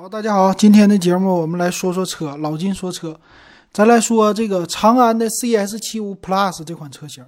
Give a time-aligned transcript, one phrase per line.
[0.00, 3.20] 好，大家好，今天的节目我们来说说车，老金说车，
[3.70, 7.22] 咱来说这个长安的 CS 七五 Plus 这款车型。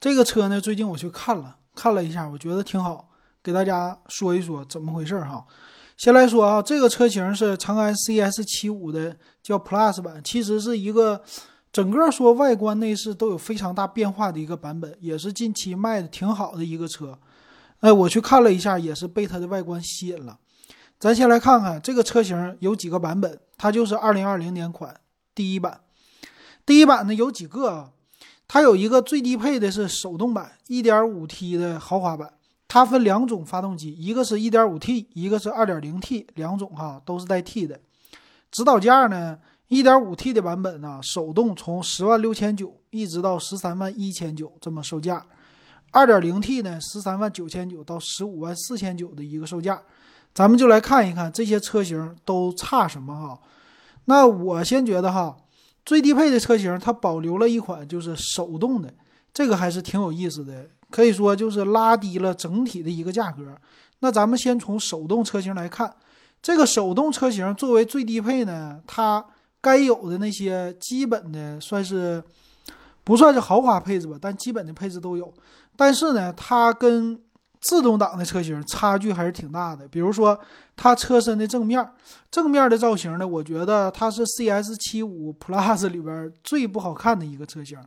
[0.00, 3.10] 这个车呢，最近我去看了看了一下，我觉得挺好，
[3.42, 5.44] 给大家说一说怎么回事哈。
[5.98, 11.20] 先来说啊，这个车型是长安 CS 七五的叫 Plus 版，其实是一个
[11.70, 17.18] 整个说外观内饰都有非常大变化的一个版本，也是近期卖的挺好的一个车。
[17.80, 20.38] 哎，我去看了一下，也是被它的外观吸引了。
[20.98, 24.98] 咱先来看看这个车型有几个版本，它就是二零二零年款
[25.34, 25.80] 第一版。
[26.64, 27.92] 第一版呢有几个啊？
[28.48, 32.32] 它有一个最低配的是手动版，一点五 T 的豪华版。
[32.68, 37.78] 它分两种发动机，一个是一点五 T，一个是二点零 T，两种哈都是带 T 的。
[38.50, 45.24] 指导价呢，一点五 T 的版本呢，手动从十万六千九一直到十三万一千九这么售价。
[45.92, 49.80] 二点零 T 呢，十三万九千九到十五万四千九的一个售价。
[50.36, 53.40] 咱们就来看一看这些车型都差什么哈。
[54.04, 55.34] 那我先觉得哈，
[55.82, 58.92] 最低配的车型它保留了一款就是手动的，
[59.32, 63.56] 这个还是挺有意思的，可以说就是拉低了整体的一个价格。
[64.00, 65.96] 那咱们先从手动车型来看，
[66.42, 69.24] 这个手动车型作为最低配呢，它
[69.62, 72.22] 该有的那些基本的算是
[73.02, 75.32] 不算是豪华配置吧，但基本的配置都有。
[75.74, 77.18] 但是呢，它跟
[77.60, 80.38] 自动挡的车型差距还是挺大的，比如说
[80.76, 81.84] 它车身的正面，
[82.30, 87.78] 正面的造型呢，我觉得它是 CS 七五 Plus 里边最不好看的一个车型，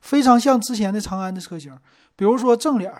[0.00, 1.76] 非常像之前的长安的车型。
[2.14, 2.92] 比如说正脸，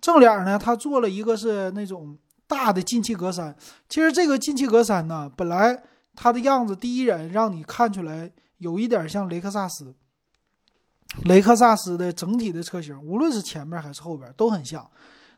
[0.00, 2.18] 正脸呢，它做了一个是那种
[2.48, 3.54] 大的进气格栅。
[3.88, 5.80] 其实这个进气格栅呢，本来
[6.16, 9.94] 它的样子第一眼让你看出来有一点像雷克萨斯，
[11.24, 14.90] 雷克萨斯的整体的车型，无论是前面还是后边都很像。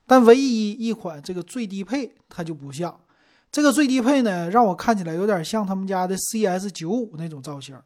[0.07, 2.97] 但唯一一款这个最低配它就不像，
[3.51, 7.77] 这个最低配呢，让我看起来有点像他们家的 CS 九五那种造型，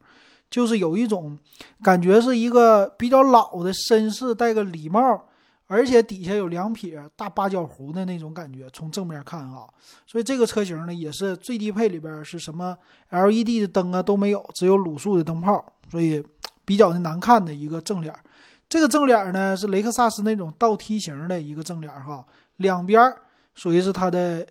[0.51, 1.39] 就是有一种
[1.83, 5.25] 感觉是一个比较老的绅士，戴个礼帽，
[5.67, 8.69] 而且底下有两撇大八角胡的那种感觉。
[8.73, 9.65] 从正面看啊，
[10.07, 12.77] 所以这个车型呢也是最低配里边是什么
[13.11, 16.23] LED 的灯啊都没有，只有卤素的灯泡，所以
[16.65, 18.15] 比较的难看的一个正脸。
[18.69, 22.25] 这个正脸呢是雷克萨斯那种倒梯形的一个正脸哈，
[22.57, 23.13] 两边
[23.55, 24.47] 属于是它的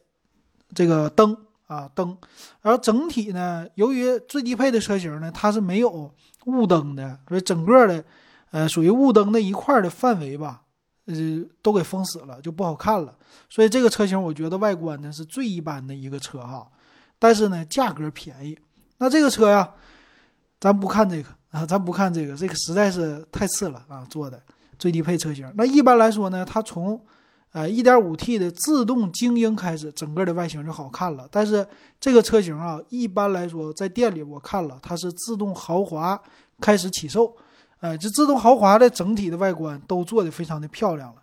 [0.76, 1.36] 这个灯
[1.68, 2.18] 啊灯，
[2.62, 6.14] 然后整体呢，由于最低配的车型呢，它是没有
[6.46, 8.04] 雾灯的，所以整个的
[8.52, 10.64] 呃属于雾灯那一块的范围吧，
[11.06, 11.16] 呃
[11.62, 13.16] 都给封死了，就不好看了。
[13.50, 16.68] 所以这个车型我觉得外观呢是最一般的一个车哈，
[17.18, 18.60] 但是呢价格便宜。
[18.98, 19.72] 那这个车呀，
[20.60, 21.30] 咱不看这个。
[21.52, 24.06] 啊，咱不看这个，这个实在是太次了啊！
[24.10, 24.40] 做的
[24.78, 27.02] 最低配车型，那一般来说呢，它从
[27.52, 31.28] 呃 1.5T 的自动精英开始，整个的外形就好看了。
[31.32, 31.66] 但是
[32.00, 36.22] 这个车型啊，一般来说在店里我看了，它是自动豪华
[36.62, 37.36] 开始起售，
[37.80, 41.22] 哎，这自动豪华的整体的外观都做的非常的漂亮了。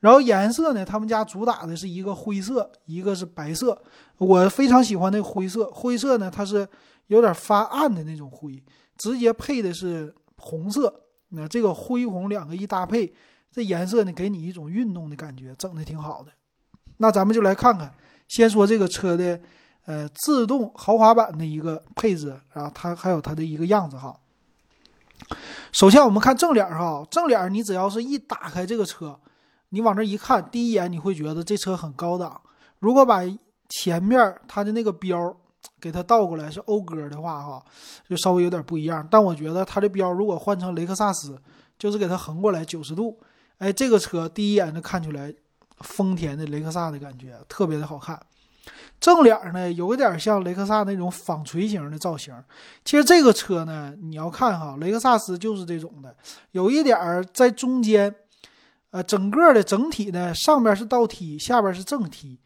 [0.00, 3.80] 然后颜色呢，他们家主打的是一个灰色，一个是白色，
[4.16, 5.70] 我非常喜欢那个灰色。
[5.72, 6.66] 灰色呢，它是
[7.06, 8.60] 有点发暗的那种灰。
[8.98, 10.92] 直接配的是红色，
[11.28, 13.10] 那这个灰红两个一搭配，
[13.50, 16.32] 这颜色呢给你一种运动的感觉，整的挺好的。
[16.98, 17.94] 那咱们就来看看，
[18.26, 19.40] 先说这个车的
[19.86, 24.18] 呃自动豪华版的一个配置啊，它还有它的一个样子哈。
[25.70, 29.18] 首先我们看正脸哈，正脸你只要是一打开这个车，
[29.68, 32.40] 你往这一看，第一眼你会觉得这车很高档。
[32.80, 33.22] 如果把
[33.68, 35.36] 前面它的那个标。
[35.80, 37.64] 给它倒过来是讴歌的话，哈，
[38.08, 39.06] 就稍微有点不一样。
[39.10, 41.40] 但我觉得它的标如果换成雷克萨斯，
[41.78, 43.18] 就是给它横过来九十度，
[43.58, 45.32] 哎，这个车第一眼就看出来
[45.80, 48.20] 丰田的雷克萨的感觉，特别的好看。
[49.00, 52.34] 正脸呢，有点像雷克萨那种纺锤型的造型。
[52.84, 56.14] 其实这个车呢，你要看哈，雷克萨斯就是这种的，
[56.50, 56.98] 有一点
[57.32, 58.12] 在中间，
[58.90, 62.38] 呃，整个的整体呢，上边是倒梯，下边是正梯。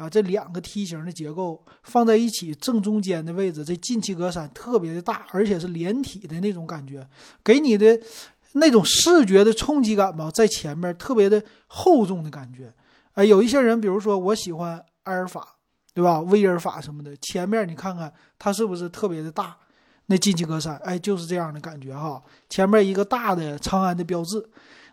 [0.00, 7.06] 啊，这两个梯形的结构放在一起，正中间的位置，这进气格栅特别的大，而且是连体的那种感觉，
[7.44, 8.00] 给你的
[8.52, 12.72] 那种视觉的冲击感吧，在前面特别的厚重的感觉。
[13.12, 15.46] 哎，有一些人，比如说我喜欢埃尔法，
[15.92, 16.18] 对吧？
[16.20, 19.54] 威尔法什么的，前面你看看它是不是特别的大？
[20.06, 22.22] 那进气格栅，哎，就是这样的感觉哈。
[22.48, 24.48] 前面一个大的长安的标志。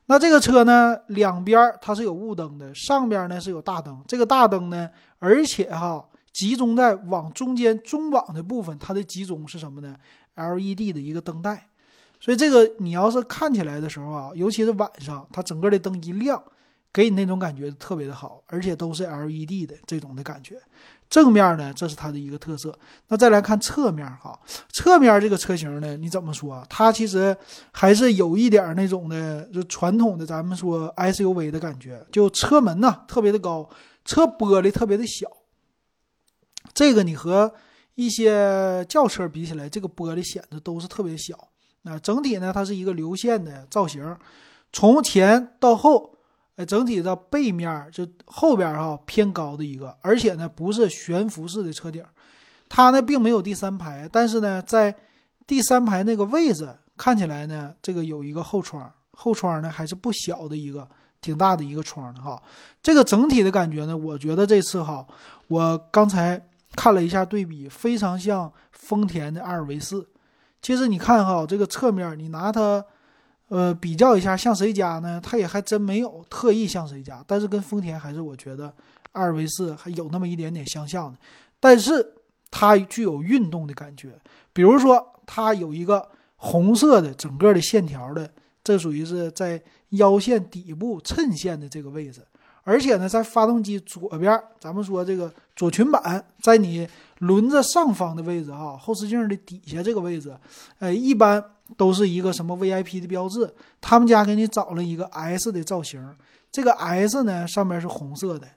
[0.10, 4.02] 那这个车呢，两边它是有雾灯的，上边呢是有大灯。
[4.08, 4.90] 这个大灯呢，
[5.20, 9.96] 而且哈，集中在往中间中网的部分，它的集中是什么呢
[10.36, 11.68] ？LED 的一个灯带。
[12.20, 16.42] 所以这个你要是看起来的时候啊，尤其是晚上，它整个的灯一亮，
[16.94, 20.60] 给你那种感觉特别的好，而且都是 LED 的这种的感觉。
[21.10, 22.78] 正面呢，这是它的一个特色。
[23.08, 24.38] 那再来看侧面哈，
[24.74, 26.66] 侧面这个车型呢，你怎么说？
[26.70, 27.36] 它其实
[27.72, 33.70] 还是有一点那种的，就传统的咱们说 SUV 的感觉，就车门呢特别的高，
[34.04, 35.28] 车玻璃特别的小。
[36.74, 37.54] 这个你和
[37.96, 41.48] 一些轿车比起来，这个玻璃显得都是特别小。
[41.84, 44.16] 那整体呢，它是一个流线的造型，
[44.74, 46.17] 从前到后。
[46.58, 52.04] 哎，整体的背面就后边哈偏高的一个，而且呢不是悬浮式的车顶，
[52.68, 54.96] 它呢并没有第三排，但是呢在
[55.46, 56.68] 第三排那个位置
[56.98, 60.90] 看起来呢，这个有一个后窗，后窗呢还是不小的一个，
[61.22, 62.42] 挺大的一个窗的哈。
[62.82, 65.06] 这个整体的感觉呢，我觉得这次哈，
[65.50, 66.44] 我刚才
[66.76, 70.10] 看了一下对比，非常像丰田的阿尔维斯。
[70.60, 72.84] 其实你看哈，这个侧面你拿它。
[73.50, 75.22] 呃，比较一下像谁家呢？
[75.24, 78.74] 它也还真没有特意像谁家，但是跟丰田还是我觉得
[79.14, 81.18] 阿尔维斯还有那么一点点相像的，
[81.60, 82.14] 但是
[82.52, 84.10] 它具有运动的感觉。
[84.52, 88.30] 比如说，它有一个红色的整个的线条的，
[88.64, 89.62] 这属于是在
[89.92, 92.22] 腰线底部衬线的这个位置，
[92.64, 96.88] 而且呢，在发动机左边，咱们说这个左裙板在你
[97.20, 100.36] 轮子上方的位置哈，后视镜的底下这个位置，
[100.80, 101.44] 呃，一般。
[101.76, 103.54] 都是一个什么 VIP 的标志？
[103.82, 106.02] 他们家给你找了一个 S 的造型，
[106.50, 108.48] 这个 S 呢上面是红色的，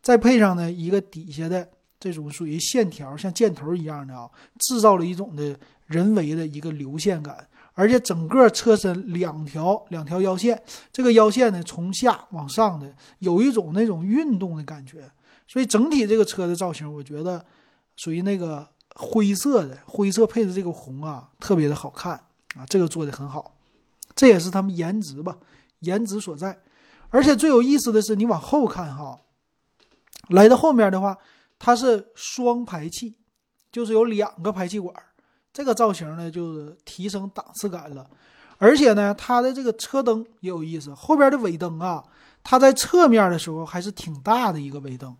[0.00, 1.68] 再配上呢一个底下的
[2.00, 4.30] 这种属于线条像箭头一样的啊，
[4.60, 5.54] 制造了一种的
[5.86, 10.58] 人为的一个流线感，而且整个车身两条两条腰线，
[10.90, 15.04] 这个腰线呢从下往上的有一种那种运动的感觉，
[15.46, 17.44] 所以整体这个车的造型，我觉得
[17.96, 22.20] 属于那个灰色的，灰色配的这个红啊，特别的好看。
[22.56, 23.56] 啊，这个做的很好，
[24.14, 25.36] 这也是他们颜值吧，
[25.80, 26.56] 颜值所在。
[27.10, 29.18] 而且最有意思的是，你往后看哈，
[30.28, 31.18] 来到后面的话，
[31.58, 33.16] 它是双排气，
[33.72, 34.94] 就是有两个排气管。
[35.52, 38.08] 这个造型呢，就是提升档次感了。
[38.58, 42.04] 而且呢，它的这个车灯也有意思，后边的尾灯啊，
[42.44, 45.16] 它在侧面的时候还是挺大的一个尾灯。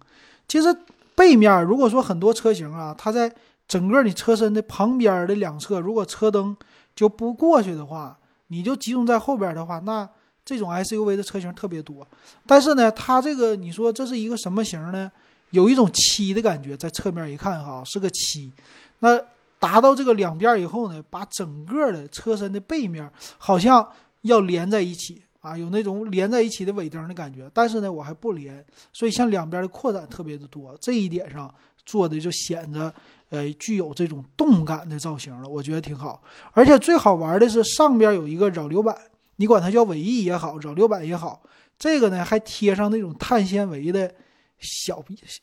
[0.47, 0.69] 其实
[1.15, 3.33] 背面如果说很多车型啊，它在
[3.67, 6.57] 整个你车身的旁边的两侧，如果车灯
[6.95, 8.19] 就不过去的话，
[8.49, 10.09] 你就集中在后边的话，那
[10.45, 12.07] 这种 SUV 的车型特别多。
[12.47, 15.11] 但是呢，它这个你说这是一个什么型呢？
[15.51, 18.53] 有一种七的感觉，在侧面一看哈，是个七。
[18.99, 19.19] 那
[19.59, 23.09] 达到这个两边以后呢，把整个的车身的背面
[23.39, 23.89] 好像
[24.23, 27.49] 要连在一起啊，有那种连在一起的尾灯的感觉。
[27.55, 31.55] 但是呢，我还不连，所以像两边的扩展特别的多，这一点上
[31.87, 32.93] 做的就显得。
[33.31, 36.23] 呃，具有这种动感的造型了，我觉得挺好。
[36.53, 38.97] 而且最好玩的是上边有一个扰流板，
[39.37, 41.43] 你管它叫尾翼也好，扰流板也好，
[41.77, 44.15] 这个呢还贴上那种碳纤维的
[44.61, 45.03] 小，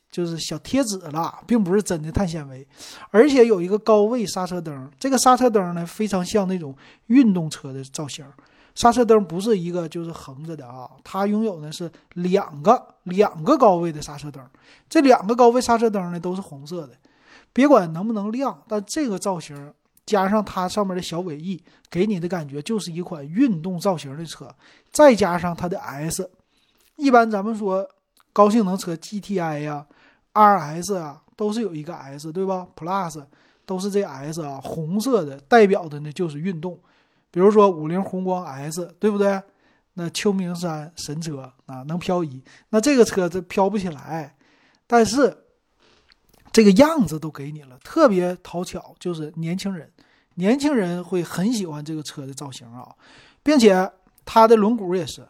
[0.09, 2.65] 就是小贴纸了，并不是真的碳纤维。
[3.09, 6.73] 而且有一个高位刹车灯，这个刹车灯呢非常像那种
[7.07, 8.25] 运动车的造型。
[8.73, 14.43] 刹车灯不是一个就是横着的啊，它拥有的是两个两个高位的刹车灯，
[14.89, 16.93] 这两个高位刹车灯呢都是红色的。
[17.53, 19.73] 别管能不能亮，但这个造型
[20.05, 24.49] 加上它上面的小尾翼，给你的感觉就是一款运动造型的车。
[24.89, 26.31] 再加上它的 S，
[26.95, 27.85] 一般咱们说
[28.31, 29.85] 高性能车 GTI 呀、
[30.33, 33.21] RS 啊，都是有一个 S，对吧？Plus
[33.65, 36.79] 都是这 S 啊，红色的代表的呢就是运动。
[37.31, 39.41] 比如说五菱宏光 S，对不对？
[39.93, 42.43] 那秋名山神车啊，能漂移。
[42.69, 44.35] 那这个车子漂不起来，
[44.85, 45.37] 但是。
[46.53, 49.89] 这个样子都给你了，特别讨巧，就是年轻人，
[50.35, 52.93] 年轻人会很喜欢这个车的造型啊，
[53.41, 53.89] 并且
[54.25, 55.25] 它的轮毂也是，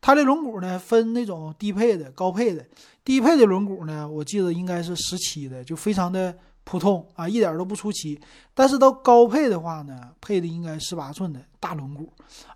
[0.00, 2.64] 它的轮毂呢分那种低配的、高配的，
[3.04, 8.20] 低配的轮毂呢，我记得应该是十七的，就非常的普通啊，一点都不出奇。
[8.54, 12.06] 但是到高配的话呢，配的应该十八寸的大轮毂，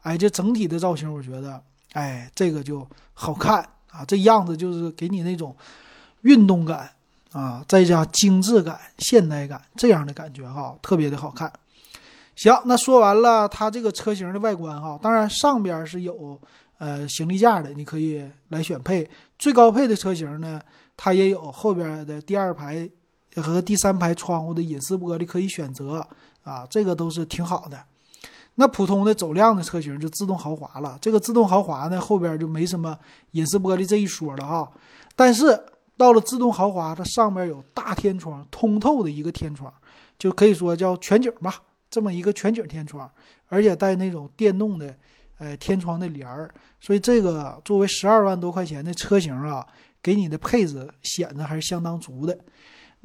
[0.03, 5.57] 哎，这整体的造型我觉得，哎，这个就好看啊，这样子就是给你那种
[6.23, 6.91] 运动感。
[7.33, 11.53] 啊，再加精致感、现代感这样的感觉哈，特别的好看。
[12.37, 16.41] 行，那说完了它这个车型的外观哈，当然上边是有
[16.79, 19.11] 呃行李架的，你可以来选配。
[19.37, 20.63] 最高配的车型呢，
[20.97, 22.89] 它也有后边的第二排
[23.37, 26.07] 和第三排窗户的隐私玻璃可以选择
[26.43, 27.83] 啊，这个都是挺好的。
[28.55, 32.99] 那普通的走量的车型就自动豪华了，这个自动豪华呢后边就没什么
[33.33, 34.71] 隐私玻璃这一说了哈，
[35.15, 35.65] 但是。
[35.97, 39.73] 到了自动豪华，它上面有大天窗，通透的一个天窗，
[40.19, 41.55] 就可以说叫全景吧，
[41.89, 43.09] 这么一个全景天窗，
[43.47, 44.93] 而且带那种电动的，
[45.39, 46.53] 呃，天窗的帘儿。
[46.81, 49.65] 所以这个作为十二万多块钱的车型啊，
[50.03, 52.37] 给你的配置显得还是相当足的。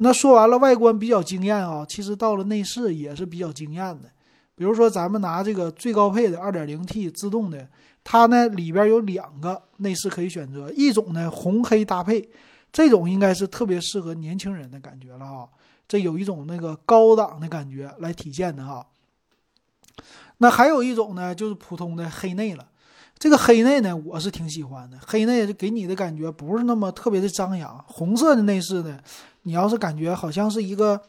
[0.02, 4.10] 那说完了外观比较惊艳啊，其实到了内饰也是比较惊艳的。
[4.54, 7.68] 比如说咱们拿这个最高配的 2.0T 自动的，
[8.02, 12.26] 它呢里边有两个内饰可以选择，一种呢红黑搭配，
[12.72, 15.48] 这种应该是特别适合年轻人的感觉了哈。
[15.86, 18.86] 这有一种那个高档的感觉来体现的哈。
[20.38, 22.66] 那还有一种呢，就是普通的黑内了。
[23.18, 24.98] 这个黑内呢，我是挺喜欢的。
[25.06, 27.78] 黑内给你的感觉不是那么特别的张扬。
[27.86, 28.98] 红色的内饰呢，
[29.42, 31.00] 你要是感觉好像是一个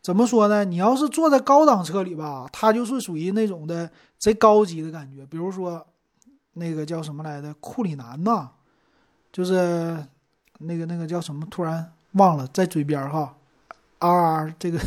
[0.00, 0.64] 怎么说呢？
[0.64, 5.26] 你要是坐在高档车里吧，它就是属于那种的贼高级的感觉。
[5.26, 5.86] 比如说
[6.54, 8.50] 那个叫什么来的库里南呐，
[9.32, 10.06] 就是
[10.58, 13.34] 那个那个叫什么，突然忘了，在嘴边哈。
[13.98, 14.78] 啊这个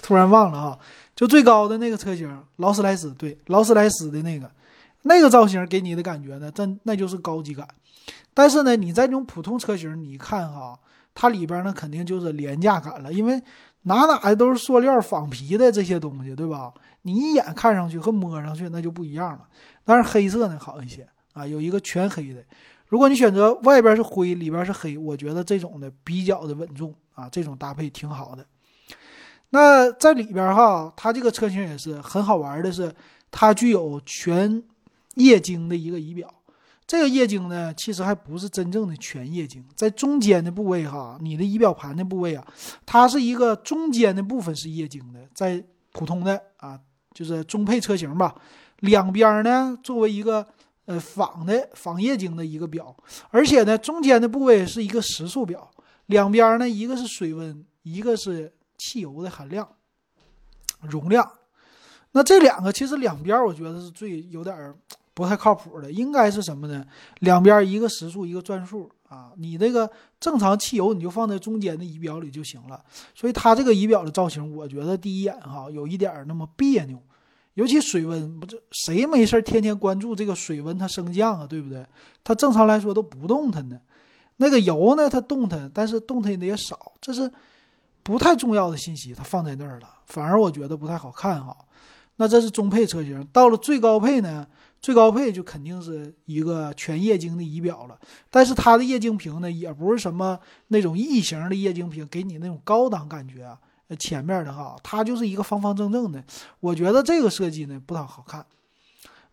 [0.00, 0.78] 突然忘了哈，
[1.14, 4.50] 就最高的那个车型，劳斯莱斯对，劳斯莱斯的那个。
[5.06, 7.68] 那个造型给你的感觉呢，真那就是高级感。
[8.32, 10.80] 但是呢，你在这种普通车型，你看哈，
[11.14, 13.40] 它里边呢肯定就是廉价感了，因为
[13.82, 16.72] 哪哪的都是塑料仿皮的这些东西，对吧？
[17.02, 19.46] 你一眼看上去和摸上去那就不一样了。
[19.84, 22.42] 但是黑色呢好一些啊，有一个全黑的。
[22.88, 28.44] 如果你选择外边是灰，里边是黑，我觉得这种的比较的稳重啊，这种搭配挺好的。
[29.50, 32.94] 那在里边哈，它这个车型也是很好玩的，是
[33.30, 34.62] 它具有全。
[35.16, 36.28] 液晶的一个仪表，
[36.86, 42.46] 这个液晶呢，其实还不是真正的全液晶，在中间的部位哈，你的仪表盘的部位啊，
[42.84, 46.78] 它是一个中间的部分是液晶的，在普通的啊，
[47.14, 48.34] 就是中配车型吧，
[48.80, 50.46] 两边呢作为一个
[50.84, 52.94] 呃仿的仿液晶的一个表，
[53.30, 55.70] 而且呢中间的部位是一个时速表，
[56.06, 59.66] 两边呢一个是水温，一个是汽油的含量
[60.82, 61.32] 容量，
[62.12, 64.74] 那这两个其实两边我觉得是最有点。
[65.14, 66.84] 不太靠谱的，应该是什么呢？
[67.20, 69.30] 两边一个时速，一个转速啊。
[69.36, 72.84] 你这个正常汽油，你就放在中间的仪表里就行了。
[73.14, 77.00] 所以它这个仪表的造型，我觉得第一眼哈有一点那么别扭。
[77.54, 81.86] 尤其水温，不是谁没事天天关注这个水温它升降啊，对不对？
[82.24, 83.80] 它正常来说都不动弹的。
[84.38, 87.30] 那个油呢，它动弹，但是动弹的也少，这是
[88.02, 91.56] 不太重要的信息，它放在那儿了，反而我觉得不太好看哈。
[92.16, 94.44] 那这是中配车型，到了最高配呢？
[94.84, 97.98] 最高配就肯定是一个全液晶的仪表了，
[98.28, 100.38] 但是它的液晶屏呢，也不是什么
[100.68, 103.58] 那种异形的液晶屏，给你那种高档感觉啊。
[103.98, 106.22] 前面的哈，它就是一个方方正正的，
[106.60, 108.44] 我觉得这个设计呢不太好看，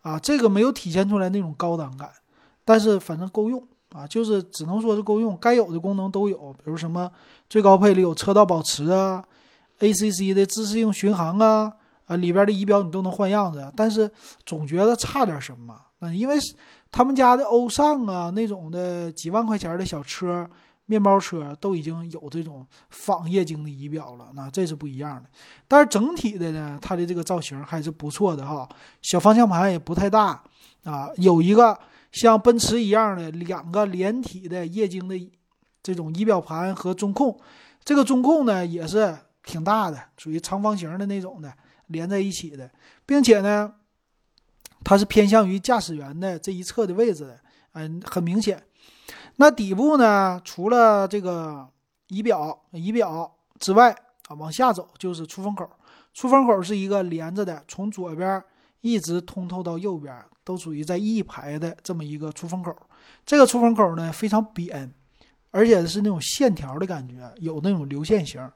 [0.00, 2.10] 啊，这个没有体现出来那种高档感，
[2.64, 7.12] 但是反正够用啊，就是只能说是够用，该有的功能都有，比如什么
[7.50, 9.22] 最高配里有车道保持啊
[9.80, 11.74] ，ACC 的自适应巡航啊。
[12.16, 14.10] 里边的仪表你都能换样子，但是
[14.44, 15.78] 总觉得差点什么。
[16.00, 16.36] 嗯，因为
[16.90, 20.48] 他们家的欧尚啊，那种的几万块钱的小车、
[20.86, 25.30] 面包车都已经有这种仿液晶的仪表了，那这是不一样的。
[25.68, 28.68] 但是整体的呢，它的这个造型还是不错的哈。
[29.00, 30.42] 小方向盘也不太大
[30.82, 31.78] 啊，有一个
[32.10, 35.16] 像奔驰一样的两个连体的液晶的
[35.84, 37.38] 这种仪表盘和中控，
[37.84, 41.52] 这个中控呢也是挺大的，属于长方形的那种的。
[41.92, 42.68] 连在一起的，
[43.06, 43.72] 并且呢，
[44.82, 47.38] 它是偏向于驾驶员的这一侧的位置的，
[47.74, 48.60] 嗯，很明显。
[49.36, 51.68] 那底部呢，除了这个
[52.08, 53.90] 仪表仪表之外
[54.28, 55.70] 啊，往下走就是出风口。
[56.12, 58.42] 出风口是一个连着的，从左边
[58.80, 62.76] 一直通透到右边，都属于在一排的这么一个出风口。
[63.24, 64.92] 这个出风口呢非常扁，
[65.50, 68.46] 而且是那种线条的感觉，有那种流线型。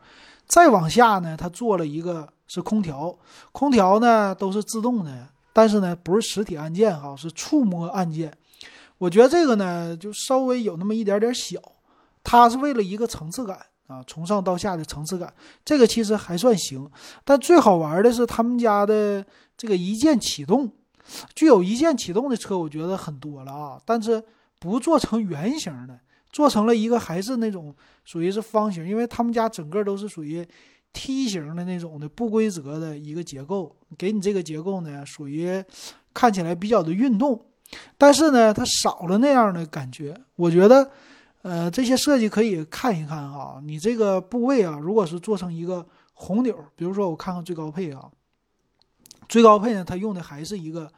[0.47, 2.28] 再往下呢，它做了一个。
[2.46, 3.16] 是空调，
[3.52, 8.32] 空调呢都是自动的，但是呢不是实体按键哈，是触摸按键。
[8.98, 11.60] 我觉得这个呢就稍微有那么一点点小，
[12.22, 15.32] 它是为了一个层次感啊，从上到下的层次感，
[15.64, 16.88] 这个其实还算行。
[17.24, 19.24] 但最好玩的是他们家的
[19.56, 20.70] 这个一键启动，
[21.34, 24.22] 具有一键启动的车我觉得很多了啊，但是
[24.58, 25.98] 不做成圆形的，
[26.30, 27.74] 做成了一个还是那种
[28.04, 30.46] 属于是方形，因为他们家整个都是属于。
[30.98, 35.62] 梯形的那种的不规则的一个结构，给你这个结构呢，属于
[36.14, 37.38] 看起来比较的运动，
[37.98, 40.18] 但是呢，它少了那样的感觉。
[40.36, 40.90] 我觉得，
[41.42, 43.60] 呃，这些设计可以看一看哈。
[43.62, 48.10] 你这个部位啊，如果是做成一个红钮，比如说我看看最高配啊，
[49.28, 50.90] 最高配呢，它用的还是一个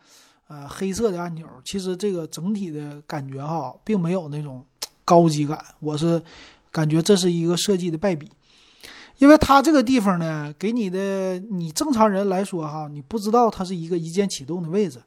[0.46, 1.44] 呃黑色的按钮。
[1.64, 4.64] 其实这个整体的感觉哈，并没有那种
[5.04, 5.58] 高级感。
[5.80, 6.22] 我是
[6.70, 8.30] 感觉这是一个设计的败笔。
[9.18, 15.00] 因为它这个地方呢，给你的你正常人来说哈，你不知道它是一个一键启动的位置。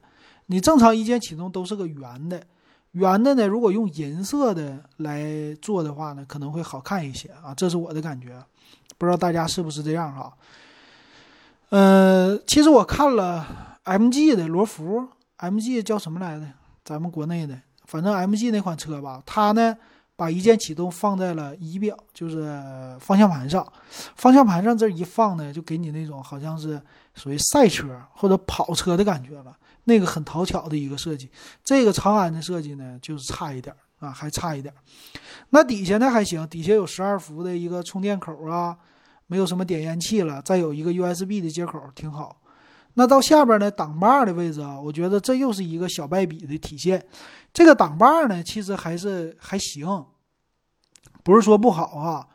[0.46, 2.42] 你正常一键启动都是个圆的，
[2.90, 8.38] 圆的呢，如果用银色的来做的话呢，可能会好看一些啊，这是我的感觉，
[8.98, 10.32] 不知道大家是不是这样哈？
[11.70, 16.46] 呃，其实我看了 MG 的罗孚，MG 叫什么来着？
[16.84, 19.74] 咱们国内的，反正 MG 那款车吧，它呢。
[20.14, 22.60] 把一键启动放在了仪表，就是
[23.00, 23.66] 方向盘上。
[24.16, 26.80] 方向盘上这一放呢，就给你那种好像是
[27.14, 29.56] 属于赛车或者跑车的感觉了。
[29.84, 31.30] 那个很讨巧的一个设计。
[31.64, 34.72] 这个长安的设计呢，就是差一点啊，还差一点。
[35.50, 38.76] 那底下呢还行，底下有十二伏的一个充电口啊，
[39.26, 42.41] 没有什么点烟器了，再有一个 USB 的接口，挺好。
[42.94, 47.04] 那到下边呢，挡把的位置啊，我觉得这又是一个小败笔的体现。
[47.52, 50.04] 这个挡把呢，其实还是还行。
[51.22, 52.28] 不是说不好哈，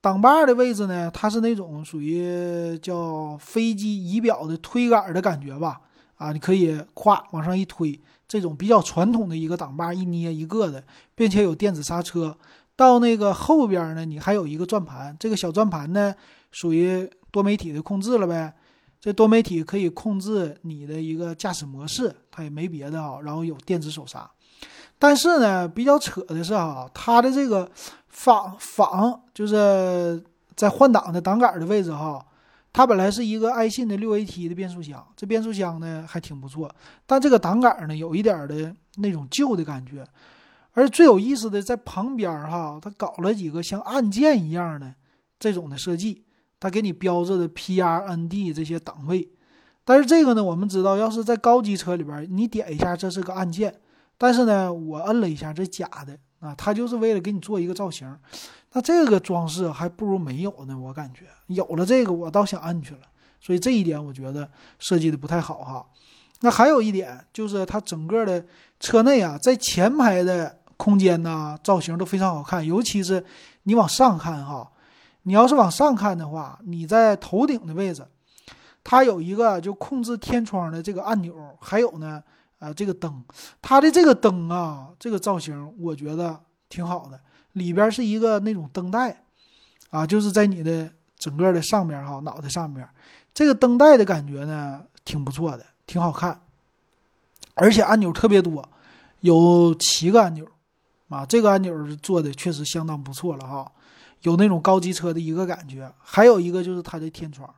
[0.00, 5.80] 挡把的位置呢，它是那种属于叫飞机仪表的推杆的感觉吧？
[6.16, 10.82] 啊，你可以咵往上一推，这种比较传统的一个挡把，一捏一个的，
[11.14, 12.36] 并且有电子刹车。
[12.76, 16.14] 到那个后边呢，你还有一个转盘，这个小转盘呢，
[16.50, 18.54] 属于多媒体的控制了呗？
[19.00, 23.18] 这多媒体可以控制你的一个驾驶模式，它也没别的啊。
[23.22, 24.30] 然后有电子手刹，
[24.98, 27.70] 但是呢，比较扯的是哈，它的这个。
[28.12, 30.22] 仿仿就是
[30.56, 32.22] 在换挡的挡杆的位置哈，
[32.72, 36.68] 它本来是一个爱信的六 AT 的变速箱，这变速箱呢还挺不错，
[37.06, 40.04] 但这个挡杆呢有一点的那种旧的感觉，
[40.72, 44.92] 而最有意思的在旁边哈，它搞了几个像按键一样的
[45.38, 46.24] 这种的设计，
[46.60, 49.28] 它给你标志的 PR、ND 这些档位，
[49.84, 53.74] 但是这个呢，我们知道要是在高级车里边，你点一下这是个按键，
[54.16, 56.16] 但是呢，我摁了一下这假的。
[56.40, 58.10] 啊，它就是为了给你做一个造型，
[58.72, 60.74] 那这个装饰还不如没有呢。
[60.78, 63.00] 我感觉有了这个，我倒想按去了。
[63.42, 65.84] 所以这一点我觉得设计的不太好哈。
[66.40, 68.42] 那还有一点就是它整个的
[68.78, 72.66] 车内啊，在前排的空间呢，造型都非常好看。
[72.66, 73.22] 尤其是
[73.64, 74.66] 你往上看哈，
[75.22, 78.06] 你要是往上看的话，你在头顶的位置，
[78.82, 82.22] 它有一个就控制天窗的这个按钮，还有呢。
[82.60, 83.24] 啊，这个灯，
[83.62, 87.18] 它的这个灯啊，这个造型我觉得挺好的。
[87.52, 89.24] 里边是一个那种灯带，
[89.88, 92.86] 啊，就是在你的整个的上面哈，脑袋上面，
[93.32, 96.38] 这个灯带的感觉呢，挺不错的，挺好看。
[97.54, 98.62] 而且按钮特别多，
[99.20, 100.46] 有七个按钮，
[101.08, 103.72] 啊，这个按钮做的确实相当不错了哈，
[104.22, 105.92] 有那种高级车的一个感觉。
[105.98, 107.48] 还有一个就是它的天窗。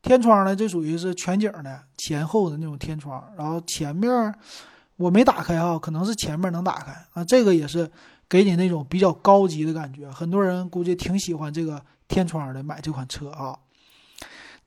[0.00, 4.32] 天窗呢，这属于是全景的前后的那种天窗，然后前面
[4.96, 7.24] 我没打开哈，可能是前面能打开啊。
[7.24, 7.90] 这个也是
[8.28, 13.58] 给你那种比较高级的感觉，很多人估计挺喜欢这个天窗的，买这款车啊。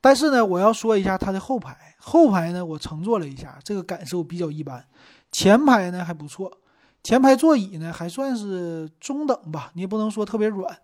[0.02, 4.86] 但是呢，我要说一下它的后排，后排呢我乘坐了一下，这个感受比较一般。
[5.32, 6.52] 前排呢还不错，
[7.04, 10.78] 前排座椅呢还算是中等吧，你也不能说特别软。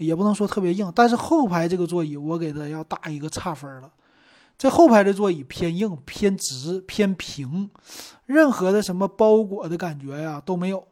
[0.00, 3.90] 也不能说特别硬，但是后排这个座椅我给它要打一个差分了。
[4.56, 7.70] 这后排的座椅偏硬、偏直、偏平，
[8.26, 10.86] 任何的什么包裹的感觉呀都没有。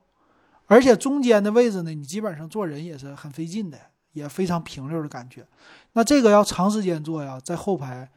[0.67, 3.79] 而且中间的位置呢，你基本上坐人也是很费劲的，
[4.13, 5.47] 也非常平溜的感觉。
[5.95, 8.09] 那这个要长时间坐呀，在后排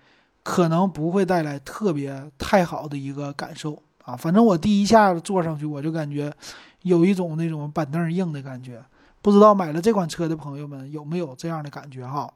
[0.43, 4.15] 可能不会带来特别太好的一个感受啊。
[4.15, 6.33] 反正我第一下坐上去，我就感觉
[6.81, 8.83] 有一种那种板凳硬的感觉。
[9.21, 12.31] 不知道买了这款车的朋友们有没有这样的感觉哈？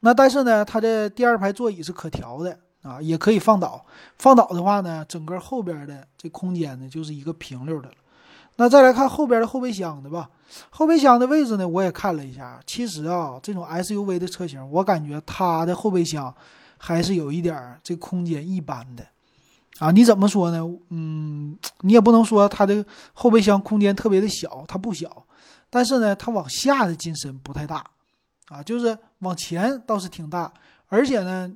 [0.00, 3.84] 那但是呢，它的第二排座椅是可调的啊，也可以放倒。
[4.18, 7.94] 放倒的话呢，整个后边的这空间呢就是一个平溜的了。
[8.56, 10.30] 那再来看后边的后备箱的吧，
[10.70, 12.60] 后备箱的位置呢，我也看了一下。
[12.66, 16.32] 其实啊，这种 SUV 的车型，我感觉它的后备箱
[16.78, 19.04] 还是有一点这空间一般的。
[19.78, 20.60] 啊，你怎么说呢？
[20.88, 25.26] 嗯，你也不能说它的后备箱空间特别的小，它不小，
[25.68, 27.84] 但是呢，它往下的进深不太大，
[28.48, 30.50] 啊，就是往前倒是挺大，
[30.88, 31.52] 而且呢，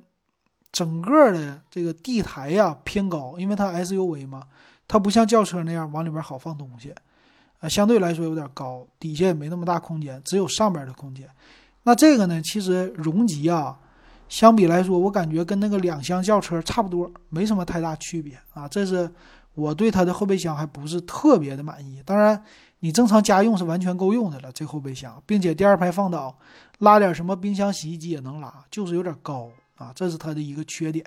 [0.71, 4.43] 整个的这个地台呀偏高，因为它 SUV 嘛，
[4.87, 6.93] 它不像轿车那样往里边好放东西，
[7.59, 11.27] 啊，相对来说有点高，底下也没那么大空间，只有上边的空间。
[11.81, 13.79] 那这个呢，其实容积啊。
[14.31, 18.65] 相比来说，我感觉跟那个两厢轿车差不多，没什么太大区别啊。
[18.65, 19.11] 这是
[19.55, 22.01] 我对它的后备箱还不是特别的满意。
[22.05, 22.41] 当然，
[22.79, 26.33] 你正常家用是完全够用的了，这后备箱，并且第二排放倒，
[26.79, 31.05] 拉点什么冰箱、洗衣机也能拉，就是有点高啊，这是它的一个缺点。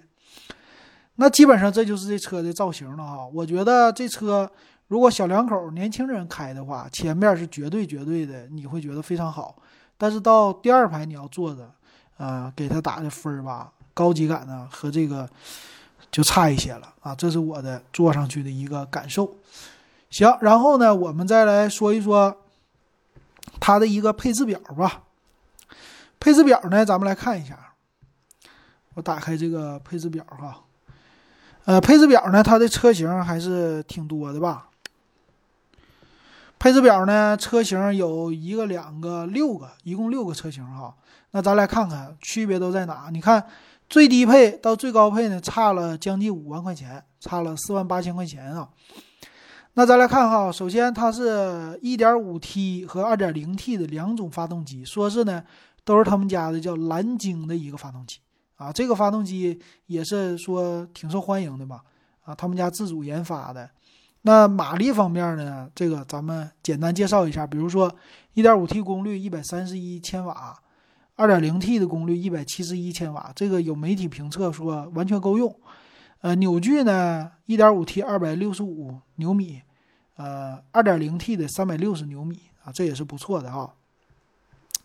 [1.15, 3.27] 那基本上这就是这车的造型了哈。
[3.33, 4.51] 我觉得这车
[4.89, 9.57] 如果小两口、年轻人开的话，前面是绝对绝对的，你会觉得非常好。
[9.97, 11.73] 但是到第二排你要坐着。
[12.17, 15.29] 啊，给他打的分儿吧，高级感呢和这个
[16.11, 19.37] 就差一些了啊，这是我的坐上去的一个感受。
[20.11, 22.37] 行，然后呢，我们再来说一说
[23.59, 25.03] 它的一个配置表吧。
[26.21, 27.59] 配置表呢，咱们来看一下。
[28.95, 30.63] 我打开这个配置表哈，
[31.65, 34.69] 呃，配置表呢，它的车型还是挺多的吧？
[36.65, 40.97] 配置表呢，车型有一个、两个、六个，一共六个车型哈。
[41.33, 43.11] 那咱来看看区别都在哪？
[43.13, 43.45] 你看
[43.87, 48.67] 最低配到最高配呢，差了将近五万块钱，差了四万八千块钱啊。
[49.75, 55.45] 那咱来看哈，首先它是一点五 T 和二点零 T 的两种发动机，说是呢
[55.85, 58.21] 都是他们家的叫蓝鲸的一个发动机
[58.57, 58.73] 啊。
[58.73, 61.83] 这个发动机也是说挺受欢迎的嘛
[62.23, 63.69] 啊，他们家自主研发的。
[64.27, 67.95] 那马力方面呢，这个咱们简单介绍一下，比如说
[68.33, 70.59] 一点五 T 功率一百三十一千瓦。
[71.17, 75.55] 二点零 T 的功率一百七十一千瓦，这个有媒体评测说完全够用。
[76.23, 79.61] 呃，扭矩呢，一点五 T 二百六十五牛米，
[80.17, 83.75] 呃，二点零 T 的三百六十牛米啊，这也是不错的哈。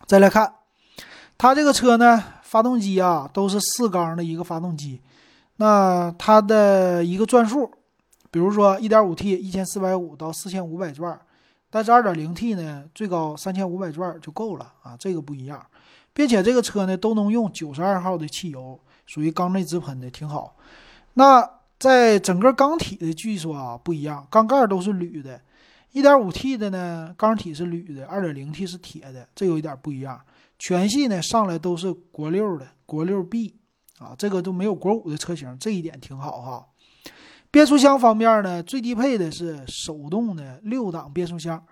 [0.06, 0.54] 再来看
[1.38, 5.00] 它这个车呢，发动机啊都是四缸的一个发动机，
[5.56, 7.72] 那它的一个转速，
[8.30, 11.20] 比如说一点五 T 一千四百五到四千五百转，
[11.68, 15.64] 但是二点零 T 呢最高三千五百转就够了啊，这个不一样。
[16.12, 20.56] 并且这个车呢都能用九十二号的汽油，属于缸内直喷的，挺好。
[21.14, 25.40] 那在整个缸体的技术啊不一样，缸盖都是铝的。
[25.92, 30.20] 一点五 T 的呢缸体是铝的，二点零 T 是铁的，这有一点不一样。
[30.58, 33.54] 全系呢上来都是国六的，国六 B
[33.98, 36.66] 啊，这个都没有国五的车型，这一点挺好哈。
[37.50, 41.62] 变速箱方面呢，最低配的是手动的六档变速箱，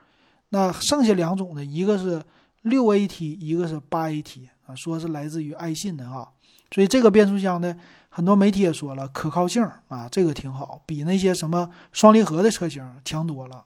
[0.48, 2.22] 那剩下两种呢，一个是。
[2.62, 6.28] 六 AT 一个是八 AT 啊，说是来自于爱信的哈，
[6.74, 7.74] 所以这个变速箱呢，
[8.08, 13.64] 很多媒体也说了可靠性啊，这个挺好，比那些什么双离合的车型强多了。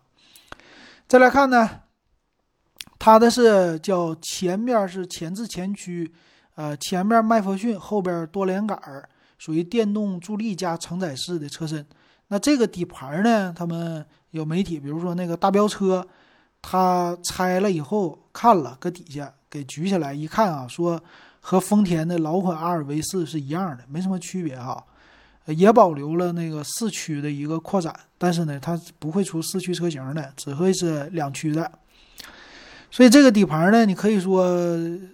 [1.08, 1.68] 再来看呢，
[2.98, 6.12] 它的是叫前面是前置前驱，
[6.54, 11.84] 呃，前面麦弗逊，后边多连杆儿，属于电动助力加承载式的车身。
[12.32, 16.06] 那这个底盘呢，他们有媒体，比如说那个大飙车。
[16.64, 21.02] 他拆了以后看了，搁底下给举起来一看啊，说
[21.40, 24.80] 和丰田的老款阿尔维斯是一样的，没什么区别哈，
[25.46, 31.68] 也保留了那个四驱的一个扩展，但是呢，它不会出四驱车型的，只会是两驱的。
[32.92, 34.46] 所以这个底盘呢，你可以说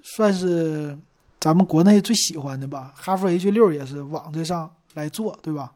[0.05, 0.99] 算是
[1.41, 2.93] 咱们国内最喜欢的吧。
[2.95, 5.73] 哈弗 H 六也是往这上来做，对吧？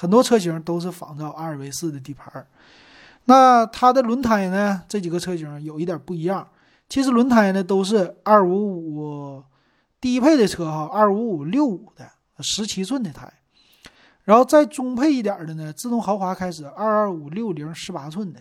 [0.00, 2.46] 很多车型都是仿照阿尔维斯的底盘。
[3.26, 4.82] 那它的轮胎呢？
[4.88, 6.48] 这几个车型有一点不一样。
[6.88, 9.44] 其实轮胎呢都是二五五
[10.00, 13.30] 低配的车哈，二五五六五的十七寸的胎。
[14.24, 18.40] 然后再中配一点的呢，自动豪华开始二二五六零十八寸的，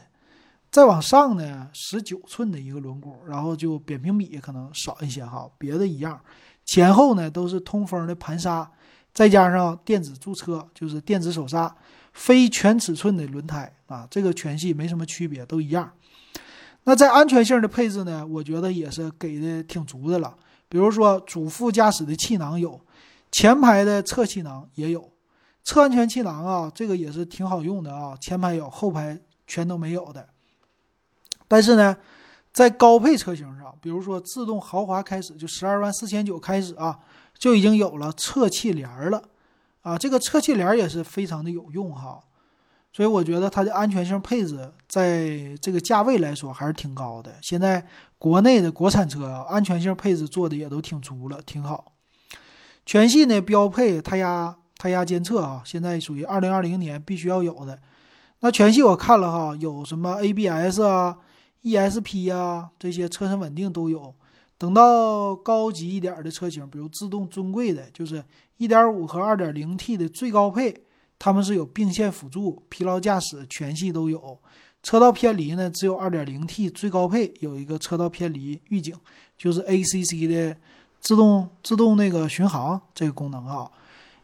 [0.72, 6.18] 再往上呢十九寸的一个轮毂，然后就扁平比可能少一些哈，别的一样。
[6.64, 8.72] 前后呢都是通风的盘刹，
[9.14, 11.76] 再加上电子驻车，就是电子手刹。
[12.12, 15.90] 非全尺寸的轮胎啊，这个全系没什么区别，都一样。
[16.84, 20.36] 那在安全性的配置呢，我觉得也是给的挺足的了。
[20.68, 22.82] 比如说主副驾驶的气囊有，
[23.32, 25.12] 前排的侧气囊也有，
[25.64, 28.18] 侧安全气囊啊，这个也是挺好用的啊。
[28.20, 30.28] 前排有，后排全都没有的。
[31.48, 31.96] 但是呢，
[32.52, 37.00] 在高配车型上，比如说自动豪华开始就十二万四千九开始啊，
[37.40, 39.24] 就已经有了侧气帘了。
[39.82, 42.22] 啊，这个侧气帘也是非常的有用哈，
[42.92, 47.34] 所以我觉得它的安全性配置在这个价位来说还是挺高的。
[47.42, 51.94] 现在国内的国产车啊，安全性配置做的也都挺足了，挺好。
[52.86, 57.80] 全系呢标配胎压胎压监测啊，现在属于二零二零年必须要有的。
[58.42, 61.18] 那全系我看了哈，有什么 ABS 啊、
[61.64, 64.14] ESP 啊这些车身稳定都有。
[64.60, 68.22] 等到高级一点的车型，比如自动尊贵的，就是
[68.58, 70.84] 1.5和 2.0T 的最高配，
[71.18, 74.38] 他们是有并线辅助、疲劳驾驶全系都有。
[74.84, 78.94] 车道偏离呢，只有 2.0T 最高配有一个车道偏离预警，
[79.38, 80.58] 就是 ACC 的
[81.00, 83.72] 自动自动那个巡航这个功能啊。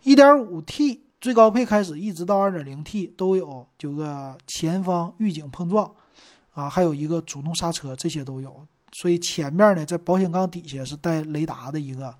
[0.03, 5.89] 1.5T 最高配开始一直到 2.0T 都有九个前方预警碰撞
[6.51, 8.67] 啊，还有一个主动刹车，这些都有。
[8.91, 12.15] 所以前面呢，在保险杠底下是带雷达的一个，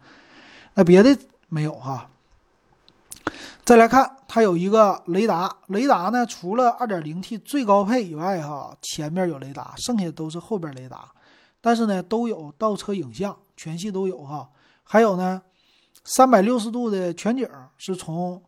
[0.73, 2.09] 那别的没有哈。
[3.63, 11.11] 再来看，它有一个雷达，雷达呢，除了 2.0T 最高配以外，哈，前面有雷达，剩下都是后边雷达。
[11.61, 14.47] 但是呢，都有倒车影像，全系都有哈。
[14.83, 15.41] 还有呢，
[16.03, 18.39] 三百六十度的全景是从，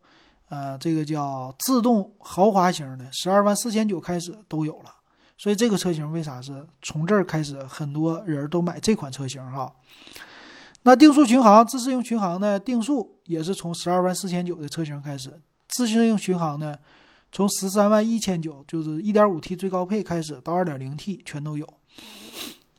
[0.50, 4.94] 呃，这个叫自动豪华型的十二万四千九开始都有了。
[5.38, 9.72] 所以这个车型为啥是从这儿开始很多人都买这款车型哈？
[10.84, 12.60] 那定速巡航、自适应巡航呢？
[12.60, 16.78] 定速也是从十二万四千九的车型开始，自适应巡航呢，
[17.32, 21.68] 从十三万一千九，就是一点五 T 最高配开始到二点零 T 全都有。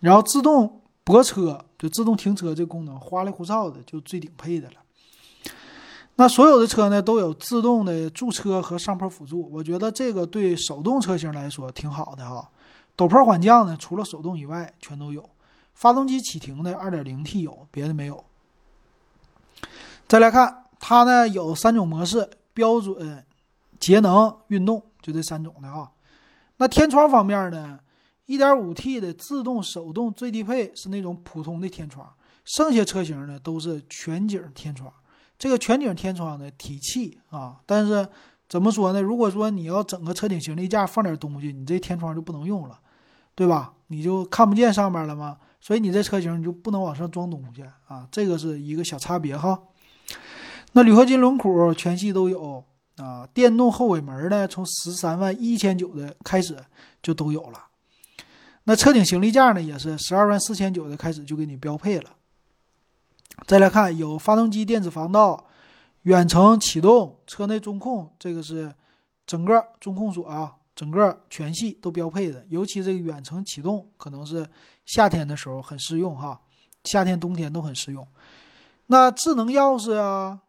[0.01, 4.77] 然后自动泊车就自动停车这功能，花里胡哨的就最顶配的了。
[6.20, 12.50] 那所有的车呢都有自动的驻车和上坡辅助，我觉得这个对手动车型来说挺好的哈。
[12.96, 15.31] 陡坡缓降呢，除了手动以外全都有。
[15.74, 18.24] 发动机启停的 2.0T 有，别的没有。
[20.09, 23.24] 再来看它呢有三种模式：标准、
[23.78, 25.92] 节能、运动，就这三种的哈。
[26.57, 27.78] 那天窗方面呢
[28.26, 32.12] ，1.5T 的自动手动最低配是那种普通的天窗，
[32.44, 34.92] 剩下车型呢都是全景天窗。
[35.38, 38.09] 这个全景天窗的提气啊，但是
[38.48, 39.01] 怎么说呢？
[39.01, 42.79] 如果说你要整个车顶行李架放点东西，你这天窗就不能用了，
[43.35, 43.72] 对吧？
[43.87, 45.38] 你就看不见上面了吗？
[45.61, 49.59] 所以你这车型你就不能往上装东西啊，这个是一个小差别哈。
[50.72, 52.64] 那铝合金轮毂全系都有
[52.96, 56.57] 啊，电动后尾门呢，从十三万一千九的开始
[57.03, 57.64] 就都有了。
[58.64, 62.11] 那车顶行李架呢，也是十二万四千九的开始就给你标配了。
[63.46, 65.46] 再来看，有发动机电子防盗、
[66.02, 68.74] 远程启动、车内中控，这个是
[69.26, 72.44] 整个中控锁啊，整个全系都标配的。
[72.48, 74.46] 尤其这个远程启动，可能是
[74.84, 76.40] 夏天的时候很适用哈，
[76.84, 78.06] 夏天冬天都很适用。
[78.86, 80.40] 那智能钥匙啊，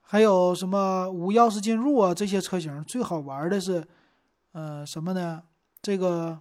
[0.00, 3.86] 还有什么无钥匙进入啊，这些车型最好玩的是，
[4.52, 5.42] 呃，什么呢？
[5.82, 6.38] 这个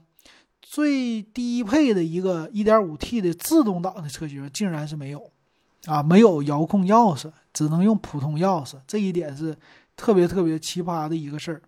[0.62, 5.32] 最低配的一个 1.5T 的自动挡的车型，竟然是没有。
[5.86, 9.58] 啊，没有遥控钥匙，只能用普通钥匙，这一点是
[9.96, 11.62] 特别特别奇葩的一个事儿。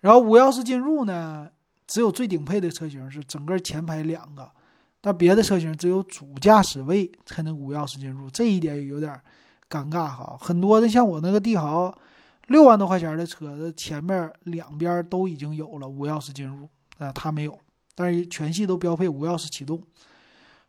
[0.00, 1.48] 然后无钥匙进入呢，
[1.86, 4.50] 只有最顶配的车型是整个前排两个，
[5.00, 9.18] 但别的车型只有主驾驶位才能无钥匙进入，这一点有点
[9.70, 10.36] 尴尬哈。
[10.38, 11.92] 很多的像我那个帝豪，
[12.48, 16.68] 六万多块钱的车子，前面两边都已经有了无钥匙进入，
[16.98, 17.58] 啊，它没有，
[17.94, 19.82] 但是全系都标配无钥匙启动。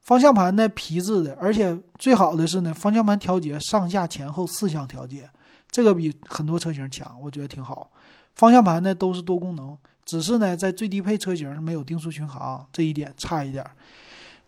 [0.10, 5.30] 方向盘呢，皮质的，而且最好的是呢，方向盘调节上下前后四项调节，
[5.70, 7.92] 这个比很多车型强，我觉得挺好。
[8.34, 13.64] 方向盘呢都是多功能，只是呢在最低配车型没有定速巡航，这一点差一点。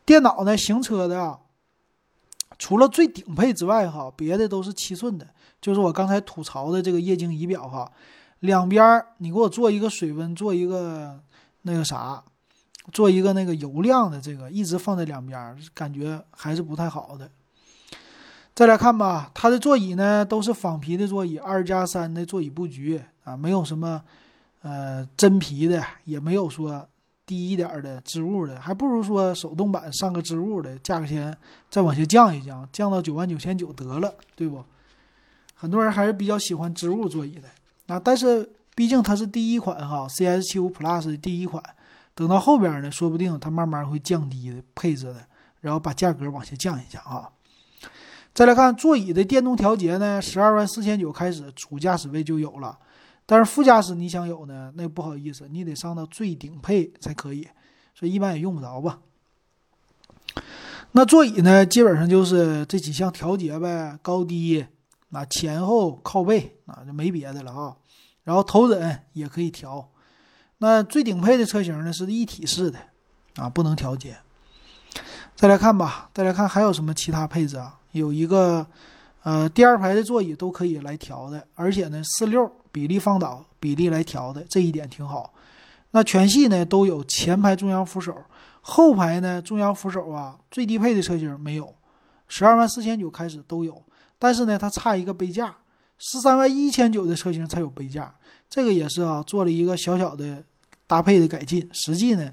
[0.04, 1.38] 电脑呢，行车的，
[2.58, 5.28] 除了最顶配之外哈，别的都是七寸的，
[5.62, 7.92] 就是我刚才吐槽的这个液晶仪表哈，
[8.40, 11.20] 两边你给我做一个水温，做一个
[11.62, 12.24] 那个啥。
[12.92, 17.30] 做一个那个油量的这个一直放在两边，感觉还是不太好的。
[18.54, 24.02] 再来看吧，它的座椅呢都是仿皮的座椅，二加三的座椅布局啊，没有什么
[24.62, 26.86] 呃真皮的，也没有说
[27.26, 31.36] 低一点的织物的，还不如说手动版上个织物的，价钱
[31.70, 34.64] 再往下降一降，降到九万九千九得了，对不？
[35.56, 37.48] 很多人还是比较喜欢织物座椅的
[37.94, 41.64] 啊，但是毕竟它是第一款哈，CS 七五 Plus 的第一款。
[42.14, 45.26] 等到后边呢，说不定它慢慢会降低的配置的，
[45.62, 47.30] 然后把价格往下降一下啊。
[48.34, 52.78] 再来看座椅的电动调节呢，十二万四千九开始，主驾驶位就有了，
[53.26, 57.48] 但是副驾驶你想有呢，那不好意思，你得上到最顶配才可以，
[57.94, 59.00] 所以一般也用不着吧。
[60.94, 64.66] 那座椅呢，基本上就是这几项调节呗，高低
[65.12, 67.76] 啊，前后靠背啊，就没别的了啊。
[68.24, 69.91] 然后头枕也可以调。
[70.64, 72.78] 那最顶配的车型呢是一体式的，
[73.36, 74.16] 啊，不能调节。
[75.36, 77.80] 再来看吧，再来看还有什么其他配置啊？
[77.94, 78.68] 有一个，
[79.24, 85.34] 呃，第二排的座椅都可以来调的，而且呢四六比例放倒比例来调的，这一点挺好。
[85.90, 88.16] 那全系呢都有前排中央扶手，
[88.62, 91.74] 后排呢中央扶手啊，最低配的车型没有，
[92.28, 93.82] 十二万四千九开始都有，
[94.20, 95.56] 但是呢它差一个杯架，
[95.98, 98.14] 十三万一千九的车型才有杯架，
[98.48, 100.44] 这个也是啊，做了一个小小的。
[100.92, 102.30] 搭配的改进，实际呢，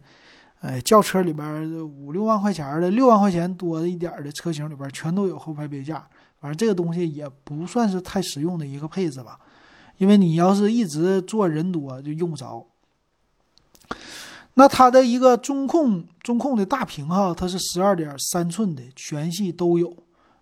[0.63, 6.05] 哎，轿车里边五六万块钱的，六万块钱多一点的车型里边全都有后排杯架，
[6.41, 9.39] 反正这个东西也不算是太实用的一个配置吧，
[9.99, 12.67] 因为你要是一直坐人多就用不着。
[14.55, 19.97] 那它的一个中控中控的大屏哈，它是十二点三寸的，全系都有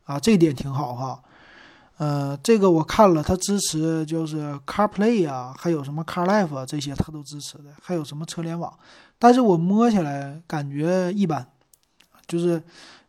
[0.05, 1.23] 啊，这点挺好哈。
[1.99, 7.71] 呃，这个我看了，它支持就是 CarPlay 啊，还有什么 CarLife 啊这些，它都支持的。
[7.83, 8.71] 还有什么车联网，
[9.19, 11.47] 但是我摸起来感觉一般，
[12.27, 12.63] 就是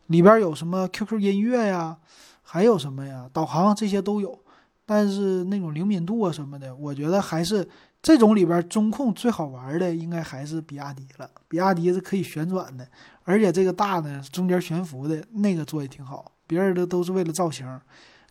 [0.06, 1.98] 里边有什么 QQ 音乐呀，
[2.42, 4.38] 还有什么呀，导航这些都有，
[4.86, 7.68] 但是那种灵敏度啊什么的，我觉得还是
[8.00, 11.30] 这种里边中控最好玩的应该还是比亚迪了。
[11.46, 12.88] 比亚迪是可以旋转的，
[13.24, 16.32] 而且这个大呢中间悬浮的那个做的挺好。
[16.46, 17.66] 别人的都是为了造型，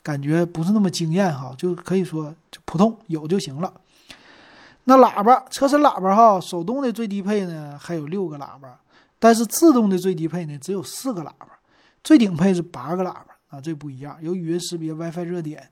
[0.08, 3.74] 感觉不是那么惊艳哈，就可以说就普通有就行了。
[4.86, 8.80] 那喇叭，车身喇叭哈，手动的最低配呢还有六个喇叭，
[9.20, 11.60] 但是自动的最低配呢只有四个喇叭，
[12.06, 15.68] 最顶配是八个喇叭啊，这不一样，有语音识别、WiFi 热点。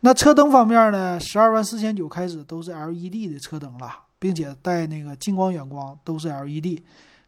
[0.00, 6.80] 那车灯方面呢，十二万四千九开始都是 LED 的车灯了，并且带那个近光、远光都是 LED。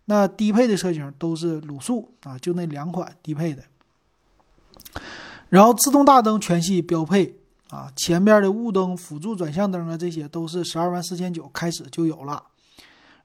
[0.07, 3.63] 那低配的车型都是卤素啊，就那两款低配的。
[5.49, 7.37] 然后自动大灯全系标配
[7.71, 12.43] 啊，前面的雾灯、辅助转向灯啊，这些都是十二万四千九开始就有了。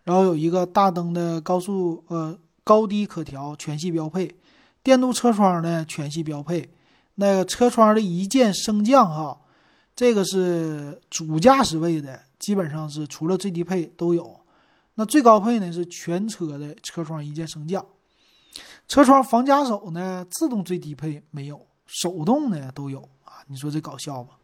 [0.03, 4.35] 然后有一个大灯的高速呃高低可调，全系标配。
[4.81, 6.69] 电动车窗呢，全系标配。
[7.15, 9.41] 那个车窗的一键升降哈，
[9.95, 14.39] 这个是主驾驶位的，基本上是除了最低配都有。
[14.95, 17.85] 那最高配呢是全车的车窗一键升降。
[18.87, 23.41] 车窗防夹手呢，自动最低配没有，手动的都有啊。
[23.47, 24.35] 你说这搞笑吧？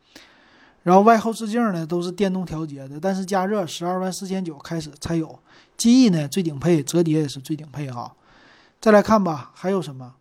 [0.82, 5.40] 然后外后视镜呢都是电动调节的，但是加热十二万四千九开始才有。
[5.78, 8.16] 记忆呢最顶配，折叠也是最顶配哈。
[8.80, 10.16] 再来看吧，还有什么？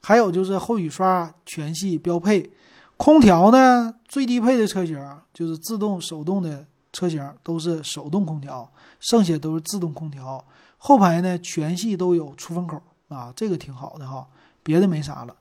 [0.00, 2.50] 还有就是后雨刷全系标配，
[2.96, 4.98] 空调呢最低配的车型
[5.32, 10.44] 就是自动手动的车型都是手动空调，剩下都是自动空调。
[10.76, 14.26] 后排呢全系都有出风口啊，这个挺好的哈，
[14.62, 15.34] 别的没啥了。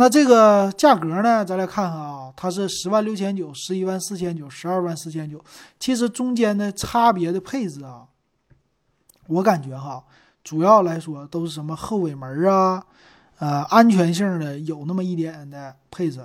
[0.00, 5.44] 那这个价格呢，咱来看看啊，它是十万六千九、十一万四千九、十二万四千九，
[5.80, 8.04] 其实中间的差别的配置啊，
[9.26, 10.04] 我感觉哈，
[10.44, 12.84] 主要来说都是什么后尾门啊。
[13.40, 16.20] 呃，安全性的有那么一点的配置，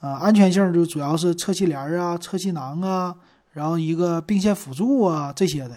[0.00, 3.16] 呃，安全性就主要是侧气帘啊、侧气囊啊，
[3.52, 5.76] 然后一个并线辅助啊这些的，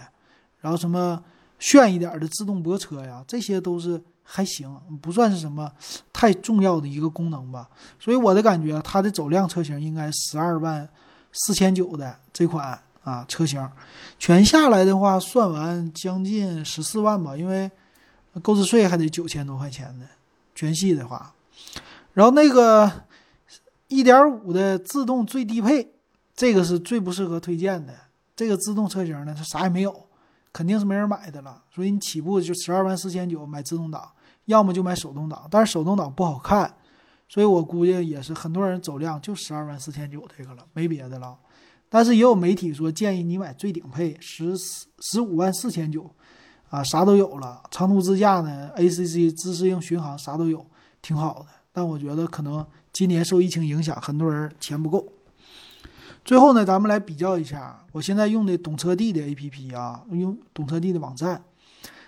[0.60, 1.20] 然后什么
[1.60, 4.68] 炫一点的自动泊车呀，这些都是还行，
[5.00, 5.70] 不算是什么
[6.12, 7.68] 太重要的一个功能吧。
[8.00, 10.88] 所以我的感觉，它的走量车型应该十二万
[11.32, 13.64] 四千九的这款啊车型，
[14.18, 17.70] 全下来的话算完将近十四万吧，因为
[18.42, 20.06] 购置税还得九千多块钱呢。
[20.52, 21.32] 全系的话，
[22.12, 22.90] 然后那个
[23.88, 25.90] 一点五的自动最低配，
[26.34, 27.94] 这个是最不适合推荐的。
[28.36, 30.06] 这个自动车型呢，它啥也没有，
[30.52, 31.62] 肯定是没人买的了。
[31.74, 34.10] 所以你起步就十二万四千九买自动挡，
[34.46, 35.46] 要么就买手动挡。
[35.50, 36.74] 但是手动挡不好看，
[37.28, 41.36] 所以我估计也是很多人走量就十二万四千九这个了，没别的了。
[41.88, 44.56] 但是也有媒体说建议你买最顶配十
[45.00, 46.10] 十五万四千九。
[46.68, 50.64] 啊，啥都有了，长途自驾呢，ACC 自适应巡航啥都有，
[51.02, 51.46] 挺好的。
[51.72, 55.12] 但我觉得可能今年受疫情影响，很多人钱不够。
[56.24, 61.42] 最后呢，咱们来比较一下，我现在用的懂车帝的 APP 啊，用懂车帝的网站，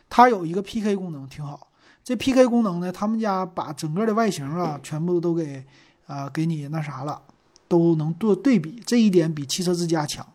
[0.09, 1.69] 它有一个 PK 功能，挺好。
[2.05, 5.65] 这 PK 功能呢，他们家把整个的外形啊，全部都给
[6.07, 7.23] 啊给你那啥了，
[7.69, 10.27] 都能做对比，这一点比汽车之家强。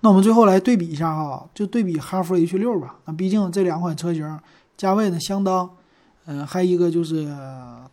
[0.00, 2.96] 那我们最后来对比一下哈，就对比哈弗 H 六吧。
[3.06, 4.38] 那毕竟这两款车型
[4.76, 5.68] 价位呢相当，
[6.26, 7.28] 嗯，还一个就是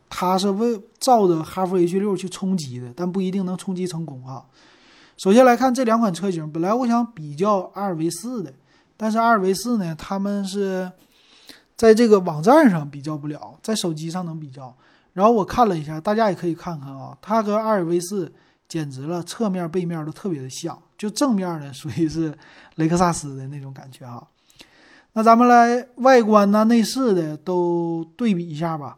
[0.09, 4.45] 它是为照着哈弗 H 六去冲击的，但不一定能冲击成功哈。
[5.23, 8.51] 首先来看这两款车型，本来我想比较阿尔维斯的，
[8.97, 10.91] 但是阿尔维斯呢，他们是
[11.77, 14.75] 在这个网站上比较不了，在手机上能比较。
[15.13, 18.29] 然后我看了一下，大家也可以看看啊，它跟阿尔维斯。
[18.67, 22.37] 简直了，侧面背面都特别的像，就正面呢属于是
[22.75, 24.27] 雷克萨斯的那种感觉哈。
[25.13, 28.97] 那咱们来外观呢、内饰的都对比一下吧。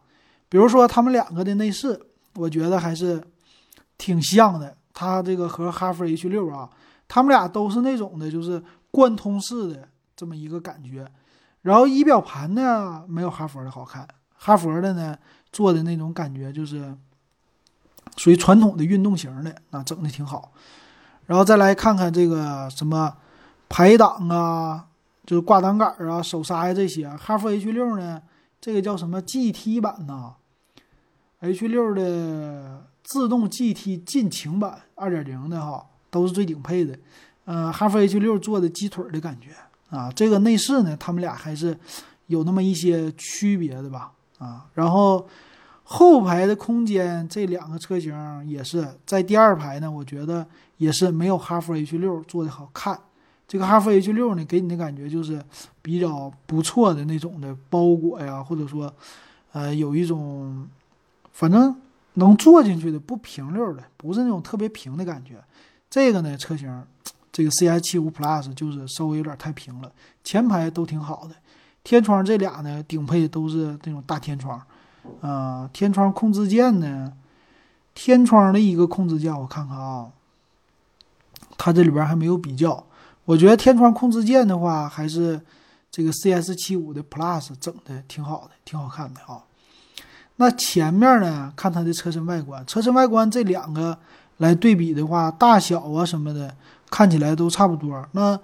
[0.50, 2.00] 比如说他们两个的内饰，
[2.36, 3.22] 我觉得还是
[3.98, 4.76] 挺像的。
[4.96, 6.68] 它这个和哈弗 H 六啊，
[7.08, 11.08] 他们俩都是那种的，就是贯通式的这么一个感觉。
[11.62, 15.16] 然后仪表盘呢，没有哈佛的好看，哈佛的呢
[15.52, 16.98] 做的那种感觉就是。
[18.18, 20.54] 属于传统的运动型的，那整的挺好。
[21.26, 23.14] 然后再来看看这个什么
[23.68, 24.86] 排档啊，
[25.26, 27.10] 就是挂挡杆啊、手刹呀这些。
[27.10, 28.22] 哈弗 H 六呢，
[28.62, 30.36] 这个叫什么 GT 版呢
[31.42, 37.00] ？H 六的自动 GT 进擎版二点零的哈，都是最顶配的。
[37.46, 39.52] 嗯，哈弗 H 六做的鸡腿的感觉
[39.90, 40.12] 啊。
[40.12, 41.78] 这个内饰呢，他们俩还是
[42.28, 44.12] 有那么一些区别的吧？
[44.40, 45.26] 啊，然后。
[45.88, 48.12] 后排的空间，这两个车型
[48.48, 49.92] 也是在第二排呢。
[49.92, 50.44] 我觉得
[50.78, 53.00] 也是没有哈弗 H 六做的好看。
[53.48, 55.40] 这个哈弗 H 六呢，给你的感觉就是
[55.84, 58.92] 比较不错的那种的包裹呀，或者说，
[59.52, 60.68] 呃，有一种
[61.32, 61.76] 反正
[62.16, 65.42] 能坐进去的不平溜的，不是那种特别平的感觉。
[65.90, 66.84] 这个呢，车型
[67.32, 69.92] 这个 CS 七五 Plus 就是稍微有点太平了，
[70.24, 71.36] 前排都挺好的。
[71.84, 74.62] 天窗这俩呢，顶配都是那种大天窗，
[75.22, 77.14] 啊，天窗控制键呢，
[77.94, 80.10] 天窗的一个控制键我看看啊，
[81.58, 82.86] 它这里边还没有比较。
[83.26, 85.40] 我觉得天窗控制键的话，还是
[85.92, 89.44] 这个 CS 七五的 Plus 整的挺好的，挺好看的啊。
[90.38, 93.98] 那前面呢，看它的车身外观，车身外观这两个
[94.38, 96.56] 来对比的话，大小啊什么的。
[96.88, 98.08] 看起来都差不多。
[98.12, 98.40] 那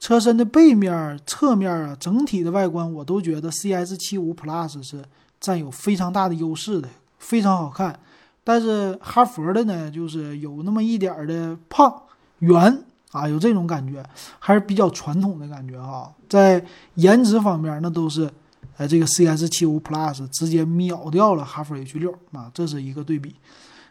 [0.00, 5.02] 车身的背面、侧面啊，整体的外观我都觉得 CS 七五 Plus 是
[5.40, 7.98] 占有非常大的优势的，非常好看。
[8.42, 12.02] 但是哈佛的呢，就是有那么一点的胖
[12.40, 12.82] 圆
[13.12, 14.04] 啊，有这种感觉，
[14.40, 16.12] 还是比较传统的感觉哈。
[16.28, 16.62] 在
[16.96, 18.28] 颜值方面，那都是
[18.76, 23.34] 哎这个 CS 七五 Plus 直接秒掉了哈佛 H 六啊，这是一个对比。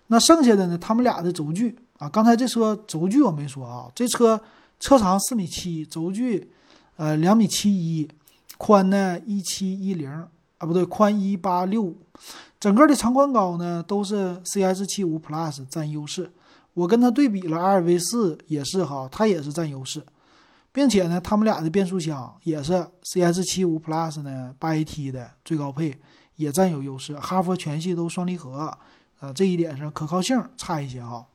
[0.07, 1.75] 那剩下的呢，他们俩的轴距。
[1.97, 4.41] 啊，刚才这车轴距我没说啊，这车
[4.81, 6.51] 车长四米七，轴距
[6.97, 8.05] 呃两米七一，
[8.57, 10.27] 宽呢一七一零啊，
[10.59, 11.95] 不对，宽一八六五，
[12.59, 16.29] 整个的长宽高呢都是 CS 七五 Plus 占优势。
[16.73, 20.03] 我跟它对比了 RV 四也是哈，它也是占优势，
[20.75, 25.97] 并且呢，他们俩的变速箱也是 CS 七五 Plus 呢八 AT 的最高配
[26.35, 27.17] 也占有优势。
[27.17, 28.77] 哈弗全系都双离合，
[29.21, 31.25] 啊，这一点上可靠性差一些哈。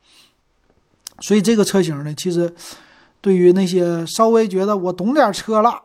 [1.20, 2.54] 所以这个车型呢，其实
[3.22, 5.82] 对于那些稍微觉得我懂点车了，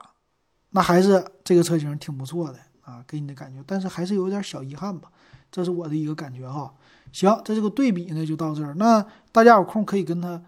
[0.72, 3.64] 那还是这个车型挺不错的啊，给你的感觉。
[3.66, 5.10] 但是还是有点小遗憾吧，
[5.49, 6.74] 这是我的一个感觉哈。
[7.14, 8.74] 行，在这个对比呢就到这儿。
[8.74, 10.41] 那大家有空可以跟他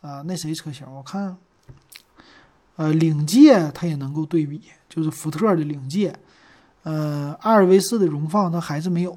[0.00, 0.86] 啊，那谁车型？
[0.88, 1.36] 我看，
[2.82, 6.12] 呃，领界它也能够对比，就是福特的领界，
[6.82, 9.16] 呃，阿尔维斯的荣放它还是没有，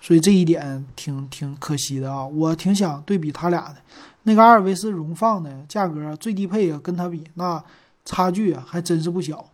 [0.00, 2.26] 所以这一点挺挺可惜的啊。
[2.26, 3.76] 我挺想对比它俩的。
[4.24, 7.62] 那个阿尔维斯荣放呢，价格最低配啊，跟它比那
[8.04, 9.48] 差距啊还真是不小，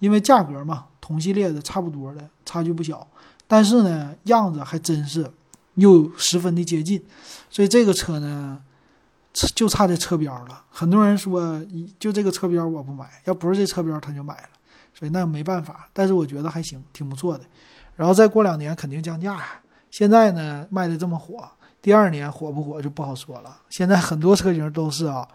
[0.00, 3.06] 因为价格嘛，同系列的差不多的差距不小，
[3.46, 5.30] 但是呢样子还真是
[5.76, 7.00] 又十分的接近，
[7.50, 8.60] 所以这个车呢
[9.54, 10.64] 就差这车标了。
[10.70, 11.62] 很多人说
[11.98, 14.48] 就这个车标我不买，要不是这车标他就买了，
[14.94, 15.88] 所以那没办法。
[15.92, 17.44] 但是我觉得还行，挺不错的。
[17.94, 19.60] 然后再过两年肯定降价呀，
[19.90, 21.48] 现在呢卖的这么火。
[21.82, 23.60] 第二年火不火就不好说了。
[23.68, 25.28] 现在很多车型都是啊，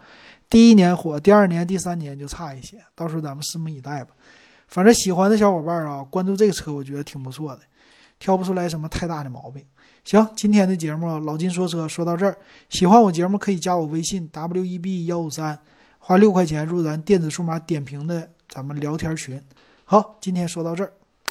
[0.50, 2.78] 第一年火，第二年、第三年就差一些。
[2.94, 4.14] 到时候咱们拭目以待吧。
[4.68, 7.62] 反正喜欢的小伙伴啊，关注这个车，我觉得挺不错的，
[8.18, 9.64] 挑不出来什么太大的毛病。
[10.04, 12.36] 行，今天的节目老金说车说到这儿。
[12.68, 15.56] 喜欢我节目可以加我微信 w e b 幺五三，
[16.00, 19.40] 花六块钱入咱电子数码点评的咱们聊天群。
[19.84, 20.92] 好，今天说到这儿。